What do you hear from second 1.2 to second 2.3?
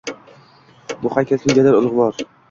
kimgadir ulugʼvor